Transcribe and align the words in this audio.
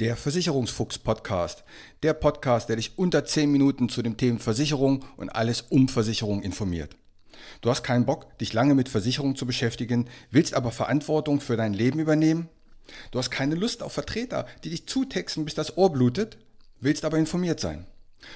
Der 0.00 0.16
Versicherungsfuchs 0.16 0.98
Podcast. 0.98 1.62
Der 2.02 2.14
Podcast, 2.14 2.70
der 2.70 2.76
dich 2.76 2.96
unter 2.96 3.26
10 3.26 3.52
Minuten 3.52 3.90
zu 3.90 4.00
dem 4.00 4.16
Thema 4.16 4.38
Versicherung 4.38 5.04
und 5.18 5.28
alles 5.28 5.60
um 5.68 5.88
Versicherung 5.88 6.40
informiert. 6.40 6.96
Du 7.60 7.68
hast 7.68 7.82
keinen 7.82 8.06
Bock, 8.06 8.38
dich 8.38 8.54
lange 8.54 8.74
mit 8.74 8.88
Versicherung 8.88 9.36
zu 9.36 9.44
beschäftigen, 9.44 10.08
willst 10.30 10.54
aber 10.54 10.70
Verantwortung 10.70 11.42
für 11.42 11.58
dein 11.58 11.74
Leben 11.74 11.98
übernehmen? 11.98 12.48
Du 13.10 13.18
hast 13.18 13.28
keine 13.28 13.56
Lust 13.56 13.82
auf 13.82 13.92
Vertreter, 13.92 14.46
die 14.64 14.70
dich 14.70 14.86
zutexten, 14.86 15.44
bis 15.44 15.54
das 15.54 15.76
Ohr 15.76 15.92
blutet, 15.92 16.38
willst 16.80 17.04
aber 17.04 17.18
informiert 17.18 17.60
sein. 17.60 17.84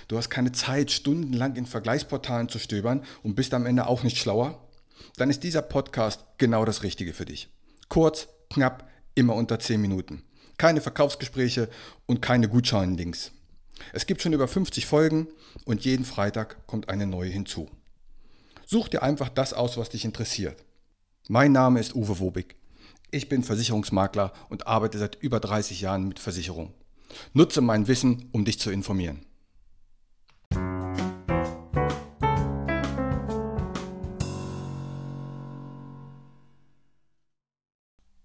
Du 0.08 0.18
hast 0.18 0.28
keine 0.28 0.52
Zeit, 0.52 0.90
stundenlang 0.90 1.56
in 1.56 1.64
Vergleichsportalen 1.64 2.50
zu 2.50 2.58
stöbern 2.58 3.04
und 3.22 3.36
bist 3.36 3.54
am 3.54 3.64
Ende 3.64 3.86
auch 3.86 4.02
nicht 4.02 4.18
schlauer? 4.18 4.68
Dann 5.16 5.30
ist 5.30 5.42
dieser 5.42 5.62
Podcast 5.62 6.26
genau 6.36 6.66
das 6.66 6.82
Richtige 6.82 7.14
für 7.14 7.24
dich. 7.24 7.48
Kurz, 7.88 8.28
knapp, 8.50 8.86
immer 9.14 9.34
unter 9.34 9.58
10 9.58 9.80
Minuten 9.80 10.24
keine 10.58 10.80
Verkaufsgespräche 10.80 11.68
und 12.06 12.22
keine 12.22 12.48
Gutschein-Links. 12.48 13.32
Es 13.92 14.06
gibt 14.06 14.22
schon 14.22 14.32
über 14.32 14.48
50 14.48 14.86
Folgen 14.86 15.28
und 15.64 15.84
jeden 15.84 16.04
Freitag 16.04 16.66
kommt 16.66 16.88
eine 16.88 17.06
neue 17.06 17.30
hinzu. 17.30 17.70
Such 18.66 18.88
dir 18.88 19.02
einfach 19.02 19.28
das 19.28 19.52
aus, 19.52 19.76
was 19.76 19.90
dich 19.90 20.04
interessiert. 20.04 20.64
Mein 21.28 21.52
Name 21.52 21.80
ist 21.80 21.94
Uwe 21.94 22.18
Wobig. 22.18 22.56
Ich 23.10 23.28
bin 23.28 23.42
Versicherungsmakler 23.42 24.32
und 24.48 24.66
arbeite 24.66 24.98
seit 24.98 25.16
über 25.22 25.40
30 25.40 25.80
Jahren 25.80 26.08
mit 26.08 26.18
Versicherung. 26.18 26.74
Nutze 27.32 27.60
mein 27.60 27.86
Wissen, 27.86 28.28
um 28.32 28.44
dich 28.44 28.58
zu 28.58 28.70
informieren. 28.70 29.24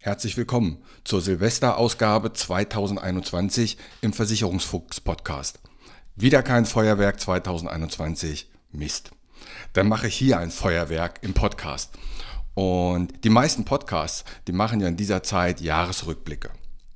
Herzlich 0.09 0.37
willkommen 0.37 0.79
zur 1.03 1.21
Silvesterausgabe 1.21 2.33
2021 2.33 3.77
im 4.01 4.11
Versicherungsfuchs 4.11 5.01
Podcast. 5.01 5.59
Wieder 6.15 6.41
kein 6.41 6.65
Feuerwerk 6.65 7.19
2021. 7.19 8.49
Mist. 8.71 9.11
Dann 9.73 9.87
mache 9.87 10.07
ich 10.07 10.15
hier 10.15 10.39
ein 10.39 10.49
Feuerwerk 10.49 11.19
im 11.21 11.35
Podcast. 11.35 11.91
Und 12.55 13.23
die 13.23 13.29
meisten 13.29 13.65
Podcasts, 13.65 14.25
die 14.47 14.51
machen 14.51 14.79
ja 14.81 14.87
in 14.87 14.97
dieser 14.97 15.21
Zeit 15.21 15.61
Jahresrückblicke. 15.61 16.49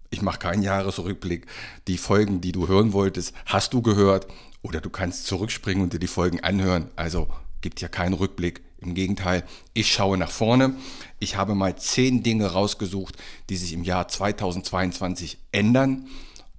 Ich 0.10 0.24
mache 0.24 0.40
keinen 0.40 0.64
Jahresrückblick. 0.64 1.46
Die 1.88 2.00
Folgen, 2.00 2.42
die 2.42 2.52
du 2.52 2.68
hören 2.68 2.94
wolltest, 2.94 3.36
hast 3.46 3.76
du 3.76 3.84
gehört. 3.84 4.26
Oder 4.64 4.82
du 4.82 4.90
kannst 4.90 5.28
zurückspringen 5.28 5.84
und 5.84 5.94
dir 5.94 6.00
die 6.00 6.08
Folgen 6.08 6.40
anhören. 6.40 6.90
Also 6.96 7.28
gibt 7.62 7.80
ja 7.80 7.90
keinen 7.90 8.14
Rückblick. 8.14 8.64
Im 8.84 8.96
Gegenteil, 8.96 9.44
ich 9.74 9.92
schaue 9.92 10.18
nach 10.18 10.32
vorne. 10.32 10.76
Ich 11.20 11.36
habe 11.36 11.56
mal 11.56 11.78
zehn 11.78 12.24
Dinge 12.24 12.48
rausgesucht, 12.48 13.16
die 13.50 13.58
sich 13.58 13.74
im 13.74 13.84
Jahr 13.84 14.08
2022 14.08 15.38
ändern. 15.52 16.08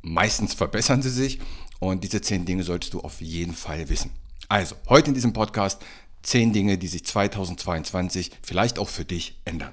Meistens 0.03 0.55
verbessern 0.55 1.03
sie 1.03 1.11
sich 1.11 1.41
und 1.81 2.05
diese 2.05 2.21
zehn 2.21 2.45
Dinge 2.45 2.63
solltest 2.63 2.95
du 2.95 3.01
auf 3.01 3.21
jeden 3.21 3.55
Fall 3.55 3.89
wissen. 3.89 4.11
Also, 4.49 4.77
heute 4.89 5.09
in 5.09 5.15
diesem 5.15 5.33
Podcast 5.33 5.83
zehn 6.23 6.53
Dinge, 6.53 6.79
die 6.79 6.87
sich 6.87 7.05
2022 7.05 8.31
vielleicht 8.43 8.79
auch 8.79 8.89
für 8.89 9.05
dich 9.05 9.39
ändern. 9.45 9.73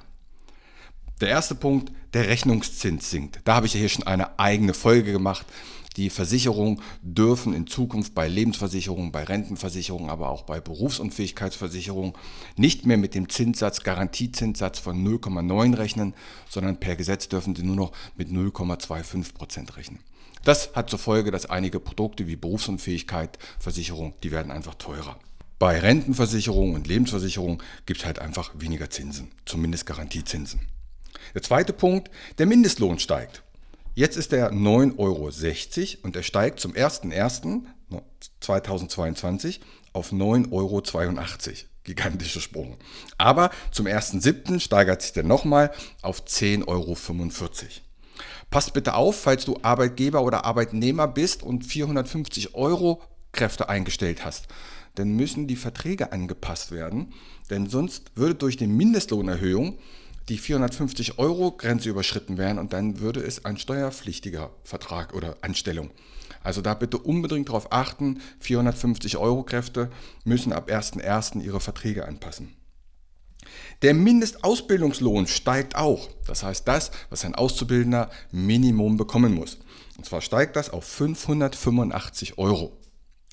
Der 1.19 1.29
erste 1.29 1.55
Punkt, 1.55 1.91
der 2.13 2.27
Rechnungszins 2.27 3.09
sinkt. 3.09 3.39
Da 3.45 3.55
habe 3.55 3.67
ich 3.67 3.73
ja 3.73 3.79
hier 3.79 3.89
schon 3.89 4.07
eine 4.07 4.39
eigene 4.39 4.73
Folge 4.73 5.11
gemacht. 5.11 5.45
Die 5.97 6.09
Versicherungen 6.09 6.81
dürfen 7.02 7.53
in 7.53 7.67
Zukunft 7.67 8.16
bei 8.16 8.28
Lebensversicherungen, 8.28 9.11
bei 9.11 9.23
Rentenversicherungen, 9.23 10.09
aber 10.09 10.30
auch 10.30 10.44
bei 10.44 10.61
Berufsunfähigkeitsversicherungen 10.61 12.14
nicht 12.56 12.86
mehr 12.86 12.97
mit 12.97 13.14
dem 13.14 13.28
Zinssatz, 13.28 13.84
Garantiezinssatz 13.84 14.80
von 14.80 15.06
0,9 15.06 15.78
rechnen, 15.78 16.14
sondern 16.50 16.80
per 16.80 16.95
Gesetz 16.95 17.28
dürfen 17.28 17.56
sie 17.56 17.64
nur 17.64 17.75
noch 17.75 17.92
mit 18.16 18.30
0,25 18.30 19.34
Prozent 19.34 19.75
rechnen. 19.75 20.00
Das 20.44 20.73
hat 20.73 20.89
zur 20.89 20.97
Folge, 20.97 21.30
dass 21.30 21.45
einige 21.45 21.80
Produkte 21.80 22.25
wie 22.25 22.36
Berufsunfähigkeitsversicherung, 22.36 24.16
die 24.23 24.31
werden 24.31 24.52
einfach 24.52 24.75
teurer. 24.75 25.19
Bei 25.59 25.78
Rentenversicherungen 25.78 26.73
und 26.73 26.88
Lebensversicherungen 26.88 27.62
gibt 27.85 28.00
es 28.00 28.06
halt 28.06 28.18
einfach 28.18 28.51
weniger 28.56 28.90
Zinsen, 28.90 29.30
zumindest 29.46 29.85
Garantiezinsen. 29.85 30.62
Der 31.35 31.44
zweite 31.44 31.74
Punkt, 31.74 32.09
der 32.40 32.47
Mindestlohn 32.47 32.97
steigt. 32.97 33.44
Jetzt 33.94 34.16
ist 34.16 34.31
er 34.31 34.53
9,60 34.53 35.00
Euro 35.00 35.29
und 36.03 36.16
er 36.16 36.24
steigt 36.24 36.62
zum 36.62 36.72
01.01.2022 36.72 39.59
auf 39.91 40.13
9,82 40.13 40.52
Euro. 40.52 40.81
Gigantischer 41.84 42.41
Sprung. 42.41 42.78
Aber 43.18 43.50
zum 43.72 43.88
1.07. 43.88 44.59
steigert 44.59 45.01
sich 45.01 45.13
der 45.13 45.24
nochmal 45.24 45.72
auf 46.03 46.24
10,45 46.24 46.68
Euro. 46.68 46.96
Passt 48.51 48.74
bitte 48.74 48.94
auf, 48.94 49.19
falls 49.19 49.46
du 49.46 49.57
Arbeitgeber 49.63 50.22
oder 50.22 50.46
Arbeitnehmer 50.46 51.07
bist 51.07 51.41
und 51.41 51.66
450 51.66 52.53
Euro 52.53 53.01
Kräfte 53.31 53.68
eingestellt 53.68 54.24
hast. 54.24 54.47
Dann 54.96 55.16
müssen 55.16 55.47
die 55.47 55.56
Verträge 55.56 56.12
angepasst 56.12 56.72
werden, 56.72 57.13
denn 57.50 57.68
sonst 57.68 58.12
würde 58.16 58.35
durch 58.35 58.57
die 58.57 58.68
Mindestlohnerhöhung 58.68 59.80
die 60.29 60.37
450 60.37 61.19
Euro 61.19 61.51
Grenze 61.51 61.89
überschritten 61.89 62.37
wären 62.37 62.59
und 62.59 62.73
dann 62.73 62.99
würde 62.99 63.21
es 63.21 63.45
ein 63.45 63.57
steuerpflichtiger 63.57 64.51
Vertrag 64.63 65.13
oder 65.13 65.37
Anstellung. 65.41 65.91
Also 66.43 66.61
da 66.61 66.73
bitte 66.73 66.97
unbedingt 66.97 67.49
darauf 67.49 67.71
achten, 67.71 68.21
450 68.39 69.17
Euro 69.17 69.43
Kräfte 69.43 69.89
müssen 70.23 70.53
ab 70.53 70.69
1.1. 70.69 71.41
ihre 71.41 71.59
Verträge 71.59 72.05
anpassen. 72.05 72.55
Der 73.81 73.93
Mindestausbildungslohn 73.93 75.27
steigt 75.27 75.75
auch. 75.75 76.09
Das 76.27 76.43
heißt 76.43 76.67
das, 76.67 76.91
was 77.09 77.25
ein 77.25 77.35
Auszubildender 77.35 78.09
Minimum 78.31 78.97
bekommen 78.97 79.33
muss. 79.33 79.57
Und 79.97 80.05
zwar 80.05 80.21
steigt 80.21 80.55
das 80.55 80.69
auf 80.69 80.85
585 80.85 82.38
Euro. 82.38 82.77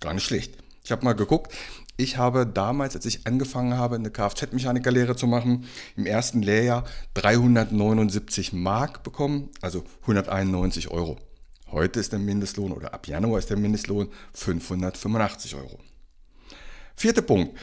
Gar 0.00 0.15
nicht 0.15 0.25
schlecht. 0.25 0.56
Ich 0.84 0.93
habe 0.93 1.05
mal 1.05 1.15
geguckt, 1.15 1.53
ich 1.99 2.17
habe 2.17 2.47
damals, 2.47 2.95
als 2.95 3.05
ich 3.07 3.27
angefangen 3.27 3.77
habe, 3.77 3.97
eine 3.97 4.11
Kfz-Mechanikerlehre 4.11 5.17
zu 5.17 5.27
machen, 5.27 5.65
im 5.97 6.07
ersten 6.07 6.43
Lehrjahr 6.43 6.85
379 7.15 8.53
Mark 8.53 9.03
bekommen, 9.03 9.51
also 9.61 9.83
191 10.03 10.93
Euro. 10.93 11.17
Heute 11.73 11.99
ist 11.99 12.13
der 12.13 12.21
Mindestlohn 12.21 12.71
oder 12.73 12.95
ab 12.95 13.09
Januar 13.09 13.41
ist 13.41 13.51
der 13.51 13.57
Mindestlohn 13.57 14.11
585 14.33 15.57
Euro. 15.57 15.81
Vierter 16.95 17.23
Punkt. 17.23 17.59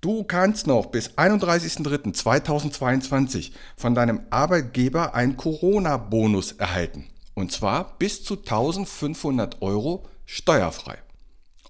Du 0.00 0.24
kannst 0.24 0.66
noch 0.66 0.86
bis 0.86 1.10
31.03.2022 1.10 3.52
von 3.76 3.94
deinem 3.94 4.22
Arbeitgeber 4.30 5.14
einen 5.14 5.36
Corona-Bonus 5.36 6.52
erhalten. 6.52 7.04
Und 7.34 7.52
zwar 7.52 7.96
bis 7.98 8.24
zu 8.24 8.36
1500 8.36 9.62
Euro 9.62 10.04
steuerfrei. 10.26 10.98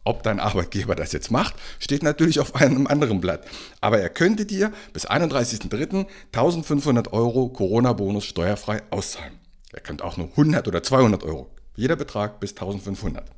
Ob 0.06 0.22
dein 0.22 0.38
Arbeitgeber 0.38 0.94
das 0.94 1.10
jetzt 1.10 1.32
macht, 1.32 1.56
steht 1.80 2.04
natürlich 2.04 2.38
auf 2.38 2.54
einem 2.54 2.86
anderen 2.86 3.20
Blatt. 3.20 3.44
Aber 3.80 3.98
er 3.98 4.08
könnte 4.08 4.46
dir 4.46 4.72
bis 4.92 5.08
31.03. 5.10 6.06
1500 6.32 7.12
Euro 7.12 7.48
Corona-Bonus 7.48 8.24
steuerfrei 8.24 8.82
auszahlen. 8.90 9.40
Er 9.72 9.80
könnte 9.80 10.04
auch 10.04 10.16
nur 10.16 10.28
100 10.28 10.68
oder 10.68 10.84
200 10.84 11.24
Euro. 11.24 11.50
Jeder 11.74 11.96
Betrag 11.96 12.38
bis 12.38 12.52
1500. 12.52 13.32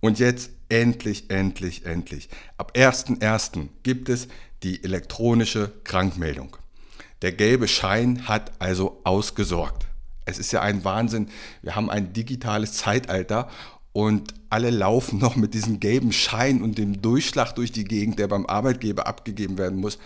Und 0.00 0.18
jetzt 0.18 0.52
endlich, 0.70 1.28
endlich, 1.28 1.84
endlich. 1.84 2.30
Ab 2.56 2.72
1.01. 2.74 3.68
gibt 3.82 4.08
es 4.08 4.28
die 4.62 4.82
elektronische 4.82 5.70
Krankmeldung. 5.84 6.56
Der 7.20 7.32
gelbe 7.32 7.68
Schein 7.68 8.26
hat 8.26 8.52
also 8.58 9.02
ausgesorgt. 9.04 9.86
Es 10.24 10.38
ist 10.38 10.52
ja 10.52 10.62
ein 10.62 10.84
Wahnsinn. 10.84 11.28
Wir 11.60 11.74
haben 11.74 11.90
ein 11.90 12.14
digitales 12.14 12.72
Zeitalter 12.72 13.50
und 13.98 14.32
alle 14.48 14.70
laufen 14.70 15.18
noch 15.18 15.34
mit 15.34 15.54
diesem 15.54 15.80
gelben 15.80 16.12
Schein 16.12 16.62
und 16.62 16.78
dem 16.78 17.02
Durchschlag 17.02 17.56
durch 17.56 17.72
die 17.72 17.82
Gegend, 17.82 18.20
der 18.20 18.28
beim 18.28 18.46
Arbeitgeber 18.46 19.08
abgegeben 19.08 19.58
werden 19.58 19.80
muss. 19.80 19.98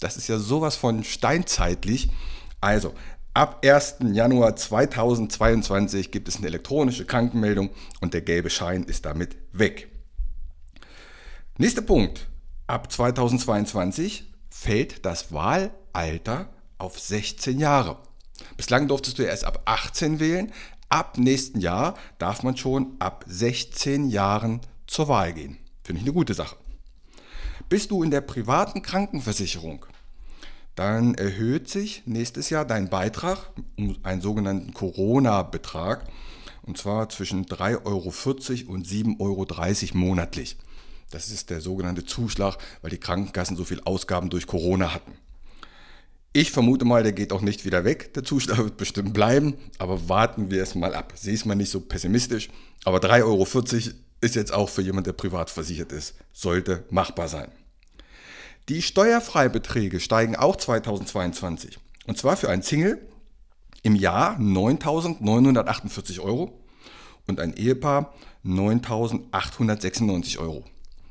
Das 0.00 0.16
ist 0.16 0.26
ja 0.26 0.36
sowas 0.36 0.74
von 0.74 1.04
steinzeitlich. 1.04 2.08
Also, 2.60 2.92
ab 3.34 3.64
1. 3.64 3.98
Januar 4.12 4.56
2022 4.56 6.10
gibt 6.10 6.26
es 6.26 6.38
eine 6.38 6.48
elektronische 6.48 7.04
Krankenmeldung 7.04 7.70
und 8.00 8.14
der 8.14 8.22
gelbe 8.22 8.50
Schein 8.50 8.82
ist 8.82 9.06
damit 9.06 9.36
weg. 9.52 9.92
Nächster 11.56 11.82
Punkt. 11.82 12.26
Ab 12.66 12.90
2022 12.90 14.24
fällt 14.50 15.06
das 15.06 15.32
Wahlalter 15.32 16.48
auf 16.78 16.98
16 16.98 17.60
Jahre. 17.60 17.98
Bislang 18.56 18.88
durftest 18.88 19.20
du 19.20 19.22
erst 19.22 19.44
ab 19.44 19.62
18 19.66 20.20
wählen, 20.20 20.52
ab 20.88 21.18
nächsten 21.18 21.60
Jahr 21.60 21.94
darf 22.18 22.42
man 22.42 22.56
schon 22.56 22.96
ab 22.98 23.24
16 23.26 24.08
Jahren 24.08 24.60
zur 24.86 25.08
Wahl 25.08 25.32
gehen. 25.32 25.58
Finde 25.82 26.00
ich 26.00 26.06
eine 26.06 26.14
gute 26.14 26.34
Sache. 26.34 26.56
Bist 27.68 27.90
du 27.90 28.02
in 28.02 28.10
der 28.10 28.20
privaten 28.20 28.82
Krankenversicherung, 28.82 29.86
dann 30.76 31.14
erhöht 31.14 31.68
sich 31.68 32.02
nächstes 32.04 32.50
Jahr 32.50 32.64
dein 32.64 32.90
Beitrag 32.90 33.50
um 33.76 33.96
einen 34.02 34.20
sogenannten 34.20 34.74
Corona-Betrag 34.74 36.04
und 36.62 36.76
zwar 36.76 37.08
zwischen 37.08 37.46
3,40 37.46 37.86
Euro 37.86 38.74
und 38.74 38.86
7,30 38.86 39.18
Euro 39.20 39.98
monatlich. 39.98 40.58
Das 41.10 41.30
ist 41.30 41.50
der 41.50 41.60
sogenannte 41.60 42.04
Zuschlag, 42.04 42.58
weil 42.82 42.90
die 42.90 42.98
Krankenkassen 42.98 43.56
so 43.56 43.64
viel 43.64 43.80
Ausgaben 43.84 44.28
durch 44.28 44.46
Corona 44.46 44.92
hatten. 44.92 45.12
Ich 46.36 46.52
vermute 46.52 46.84
mal, 46.84 47.02
der 47.02 47.14
geht 47.14 47.32
auch 47.32 47.40
nicht 47.40 47.64
wieder 47.64 47.86
weg. 47.86 48.12
Der 48.12 48.22
Zustand 48.22 48.58
wird 48.58 48.76
bestimmt 48.76 49.14
bleiben, 49.14 49.54
aber 49.78 50.10
warten 50.10 50.50
wir 50.50 50.62
es 50.62 50.74
mal 50.74 50.94
ab. 50.94 51.14
Sehe 51.16 51.32
es 51.32 51.46
mal 51.46 51.54
nicht 51.54 51.70
so 51.70 51.80
pessimistisch, 51.80 52.50
aber 52.84 52.98
3,40 52.98 53.22
Euro 53.24 53.46
ist 54.20 54.34
jetzt 54.34 54.52
auch 54.52 54.68
für 54.68 54.82
jemand, 54.82 55.06
der 55.06 55.14
privat 55.14 55.48
versichert 55.48 55.92
ist, 55.92 56.14
sollte 56.34 56.84
machbar 56.90 57.28
sein. 57.28 57.50
Die 58.68 58.82
Steuerfreibeträge 58.82 59.98
steigen 59.98 60.36
auch 60.36 60.56
2022. 60.56 61.78
Und 62.06 62.18
zwar 62.18 62.36
für 62.36 62.50
ein 62.50 62.60
Single 62.60 63.00
im 63.82 63.94
Jahr 63.94 64.38
9.948 64.38 66.20
Euro 66.20 66.60
und 67.26 67.40
ein 67.40 67.54
Ehepaar 67.54 68.12
9.896 68.44 70.36
Euro. 70.36 70.64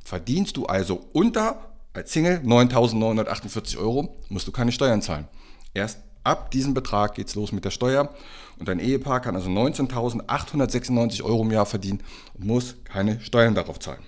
Verdienst 0.04 0.56
du 0.56 0.68
also 0.68 1.04
unter 1.14 1.75
als 1.96 2.12
Single 2.12 2.42
9.948 2.44 3.78
Euro, 3.78 4.16
musst 4.30 4.48
du 4.48 4.52
keine 4.52 4.72
Steuern 4.72 5.02
zahlen. 5.02 5.28
Erst 5.74 6.00
ab 6.24 6.52
diesem 6.52 6.74
Betrag 6.74 7.16
geht 7.16 7.28
es 7.28 7.36
los 7.36 7.52
mit 7.52 7.64
der 7.64 7.72
Steuer 7.72 8.14
und 8.60 8.70
ein 8.70 8.80
Ehepaar 8.80 9.22
kann 9.22 9.36
also 9.36 9.50
19.896 9.50 11.24
Euro 11.24 11.44
im 11.44 11.52
Jahr 11.52 11.66
verdienen 11.66 12.04
und 12.34 12.46
muss 12.46 12.76
keine 12.84 13.22
Steuern 13.22 13.56
darauf 13.56 13.80
zahlen. 13.80 14.04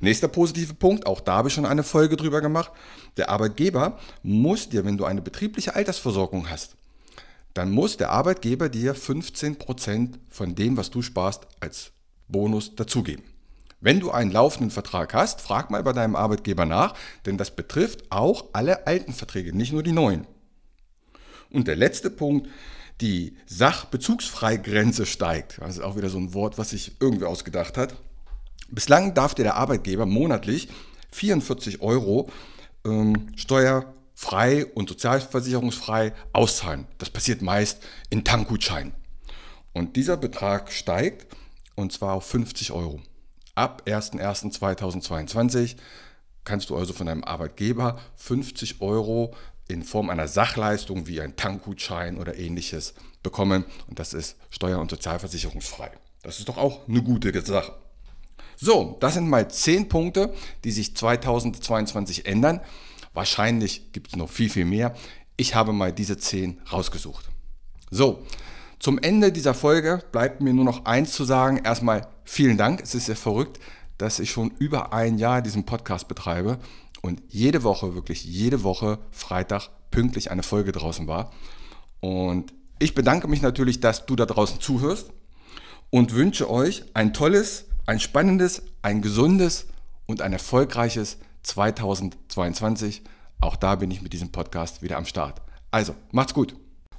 Nächster 0.00 0.28
positive 0.28 0.74
Punkt, 0.74 1.06
auch 1.06 1.20
da 1.20 1.34
habe 1.34 1.48
ich 1.48 1.54
schon 1.54 1.66
eine 1.66 1.82
Folge 1.82 2.16
drüber 2.16 2.40
gemacht. 2.40 2.72
Der 3.16 3.28
Arbeitgeber 3.28 3.98
muss 4.22 4.68
dir, 4.68 4.84
wenn 4.84 4.96
du 4.96 5.04
eine 5.04 5.22
betriebliche 5.22 5.74
Altersversorgung 5.74 6.48
hast, 6.50 6.76
dann 7.54 7.70
muss 7.70 7.96
der 7.96 8.10
Arbeitgeber 8.10 8.68
dir 8.68 8.94
15% 8.94 10.14
von 10.28 10.54
dem, 10.54 10.76
was 10.76 10.90
du 10.90 11.02
sparst, 11.02 11.46
als 11.60 11.92
Bonus 12.28 12.74
dazugeben. 12.74 13.31
Wenn 13.82 13.98
du 13.98 14.12
einen 14.12 14.30
laufenden 14.30 14.70
Vertrag 14.70 15.12
hast, 15.12 15.40
frag 15.40 15.70
mal 15.70 15.82
bei 15.82 15.92
deinem 15.92 16.14
Arbeitgeber 16.14 16.64
nach, 16.64 16.94
denn 17.26 17.36
das 17.36 17.50
betrifft 17.50 18.10
auch 18.10 18.44
alle 18.52 18.86
alten 18.86 19.12
Verträge, 19.12 19.54
nicht 19.54 19.72
nur 19.72 19.82
die 19.82 19.90
neuen. 19.90 20.24
Und 21.50 21.66
der 21.66 21.74
letzte 21.74 22.08
Punkt, 22.08 22.48
die 23.00 23.36
Sachbezugsfreigrenze 23.46 25.04
steigt. 25.04 25.58
Das 25.60 25.76
ist 25.76 25.82
auch 25.82 25.96
wieder 25.96 26.10
so 26.10 26.18
ein 26.18 26.32
Wort, 26.32 26.58
was 26.58 26.70
sich 26.70 26.92
irgendwie 27.00 27.24
ausgedacht 27.24 27.76
hat. 27.76 27.96
Bislang 28.68 29.14
darf 29.14 29.34
dir 29.34 29.42
der 29.42 29.56
Arbeitgeber 29.56 30.06
monatlich 30.06 30.68
44 31.10 31.82
Euro 31.82 32.30
ähm, 32.84 33.32
steuerfrei 33.34 34.64
und 34.64 34.88
sozialversicherungsfrei 34.90 36.14
auszahlen. 36.32 36.86
Das 36.98 37.10
passiert 37.10 37.42
meist 37.42 37.82
in 38.10 38.22
Tankgutscheinen. 38.22 38.94
Und 39.72 39.96
dieser 39.96 40.16
Betrag 40.16 40.70
steigt 40.70 41.26
und 41.74 41.92
zwar 41.92 42.14
auf 42.14 42.26
50 42.26 42.70
Euro. 42.70 43.00
Ab 43.54 43.82
01.01.2022 43.86 45.76
kannst 46.44 46.70
du 46.70 46.76
also 46.76 46.94
von 46.94 47.06
deinem 47.06 47.22
Arbeitgeber 47.22 47.98
50 48.16 48.80
Euro 48.80 49.34
in 49.68 49.82
Form 49.82 50.08
einer 50.08 50.26
Sachleistung 50.26 51.06
wie 51.06 51.20
ein 51.20 51.36
Tankgutschein 51.36 52.16
oder 52.16 52.38
ähnliches 52.38 52.94
bekommen 53.22 53.66
und 53.88 53.98
das 53.98 54.14
ist 54.14 54.36
steuer- 54.48 54.80
und 54.80 54.90
sozialversicherungsfrei. 54.90 55.90
Das 56.22 56.38
ist 56.38 56.48
doch 56.48 56.56
auch 56.56 56.88
eine 56.88 57.02
gute 57.02 57.38
Sache. 57.44 57.74
So, 58.56 58.96
das 59.00 59.14
sind 59.14 59.28
mal 59.28 59.50
zehn 59.50 59.86
Punkte, 59.86 60.32
die 60.64 60.72
sich 60.72 60.96
2022 60.96 62.24
ändern. 62.24 62.60
Wahrscheinlich 63.12 63.92
gibt 63.92 64.08
es 64.08 64.16
noch 64.16 64.30
viel, 64.30 64.48
viel 64.48 64.64
mehr. 64.64 64.94
Ich 65.36 65.54
habe 65.54 65.74
mal 65.74 65.92
diese 65.92 66.16
zehn 66.16 66.58
rausgesucht. 66.72 67.28
So, 67.90 68.24
zum 68.78 68.98
Ende 68.98 69.30
dieser 69.30 69.52
Folge 69.52 70.02
bleibt 70.10 70.40
mir 70.40 70.54
nur 70.54 70.64
noch 70.64 70.86
eins 70.86 71.12
zu 71.12 71.24
sagen. 71.24 71.58
Erstmal 71.58 72.08
vielen 72.24 72.56
Dank. 72.56 72.80
Es 72.82 72.94
ist 72.94 73.08
ja 73.08 73.14
verrückt, 73.14 73.60
dass 73.98 74.18
ich 74.18 74.30
schon 74.30 74.50
über 74.58 74.92
ein 74.92 75.18
Jahr 75.18 75.42
diesen 75.42 75.64
Podcast 75.64 76.08
betreibe 76.08 76.58
und 77.02 77.22
jede 77.28 77.62
Woche, 77.62 77.94
wirklich 77.94 78.24
jede 78.24 78.62
Woche 78.62 78.98
Freitag 79.10 79.68
pünktlich 79.90 80.30
eine 80.30 80.42
Folge 80.42 80.72
draußen 80.72 81.06
war. 81.06 81.32
Und 82.00 82.52
ich 82.78 82.94
bedanke 82.94 83.28
mich 83.28 83.42
natürlich, 83.42 83.80
dass 83.80 84.06
du 84.06 84.16
da 84.16 84.26
draußen 84.26 84.60
zuhörst 84.60 85.10
und 85.90 86.14
wünsche 86.14 86.50
euch 86.50 86.84
ein 86.94 87.12
tolles 87.12 87.66
ein 87.86 88.00
spannendes, 88.00 88.62
ein 88.82 89.02
gesundes 89.02 89.66
und 90.06 90.22
ein 90.22 90.32
erfolgreiches 90.32 91.18
2022. 91.42 93.02
Auch 93.40 93.56
da 93.56 93.74
bin 93.74 93.90
ich 93.90 94.02
mit 94.02 94.12
diesem 94.12 94.30
Podcast 94.30 94.82
wieder 94.82 94.96
am 94.96 95.06
Start. 95.06 95.42
Also, 95.70 95.94
macht's 96.12 96.34
gut. 96.34 96.54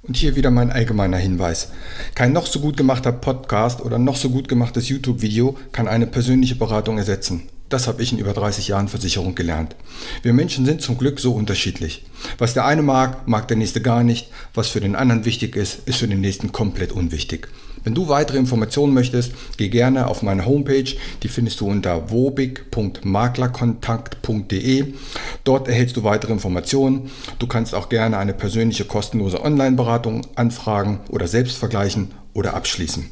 Und 0.06 0.16
hier 0.16 0.36
wieder 0.36 0.50
mein 0.50 0.70
allgemeiner 0.70 1.16
Hinweis. 1.16 1.72
Kein 2.14 2.32
noch 2.32 2.46
so 2.46 2.60
gut 2.60 2.76
gemachter 2.76 3.12
Podcast 3.12 3.80
oder 3.80 3.98
noch 3.98 4.16
so 4.16 4.28
gut 4.30 4.48
gemachtes 4.48 4.88
YouTube-Video 4.88 5.56
kann 5.72 5.88
eine 5.88 6.06
persönliche 6.06 6.56
Beratung 6.56 6.98
ersetzen. 6.98 7.48
Das 7.74 7.88
habe 7.88 8.04
ich 8.04 8.12
in 8.12 8.20
über 8.20 8.32
30 8.32 8.68
Jahren 8.68 8.86
Versicherung 8.86 9.34
gelernt. 9.34 9.74
Wir 10.22 10.32
Menschen 10.32 10.64
sind 10.64 10.80
zum 10.80 10.96
Glück 10.96 11.18
so 11.18 11.32
unterschiedlich. 11.32 12.04
Was 12.38 12.54
der 12.54 12.66
eine 12.66 12.82
mag, 12.82 13.26
mag 13.26 13.48
der 13.48 13.56
nächste 13.56 13.82
gar 13.82 14.04
nicht. 14.04 14.28
Was 14.54 14.68
für 14.68 14.78
den 14.78 14.94
anderen 14.94 15.24
wichtig 15.24 15.56
ist, 15.56 15.80
ist 15.88 15.98
für 15.98 16.06
den 16.06 16.20
nächsten 16.20 16.52
komplett 16.52 16.92
unwichtig. 16.92 17.48
Wenn 17.82 17.96
du 17.96 18.06
weitere 18.06 18.38
Informationen 18.38 18.94
möchtest, 18.94 19.32
geh 19.56 19.70
gerne 19.70 20.06
auf 20.06 20.22
meine 20.22 20.46
Homepage. 20.46 20.84
Die 21.24 21.28
findest 21.28 21.60
du 21.60 21.66
unter 21.66 22.12
wobig.maklerkontakt.de. 22.12 24.94
Dort 25.42 25.66
erhältst 25.66 25.96
du 25.96 26.04
weitere 26.04 26.32
Informationen. 26.32 27.10
Du 27.40 27.48
kannst 27.48 27.74
auch 27.74 27.88
gerne 27.88 28.18
eine 28.18 28.34
persönliche 28.34 28.84
kostenlose 28.84 29.42
Online-Beratung 29.42 30.24
anfragen 30.36 31.00
oder 31.08 31.26
selbst 31.26 31.56
vergleichen 31.56 32.12
oder 32.34 32.54
abschließen. 32.54 33.10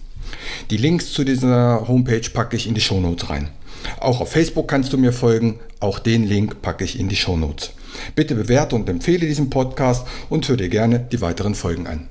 Die 0.70 0.76
Links 0.76 1.12
zu 1.12 1.24
dieser 1.24 1.88
Homepage 1.88 2.30
packe 2.32 2.54
ich 2.54 2.68
in 2.68 2.74
die 2.74 2.80
Shownotes 2.80 3.28
rein. 3.28 3.48
Auch 4.00 4.20
auf 4.20 4.31
Facebook 4.31 4.69
kannst 4.69 4.93
du 4.93 4.99
mir 4.99 5.12
folgen. 5.12 5.61
Auch 5.81 5.99
den 5.99 6.25
Link 6.25 6.62
packe 6.62 6.84
ich 6.84 6.99
in 6.99 7.08
die 7.08 7.17
Shownotes. 7.17 7.73
Bitte 8.14 8.34
bewerte 8.34 8.76
und 8.76 8.88
empfehle 8.88 9.26
diesen 9.26 9.50
Podcast 9.50 10.06
und 10.29 10.49
hör 10.49 10.56
dir 10.56 10.69
gerne 10.69 11.00
die 11.00 11.20
weiteren 11.20 11.55
Folgen 11.55 11.87
an. 11.87 12.08